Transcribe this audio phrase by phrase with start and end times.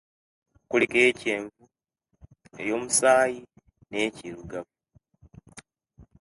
[0.69, 1.63] Kuliku eyakyenvu,
[2.61, 3.41] emwufu
[3.89, 4.73] neyakirugavu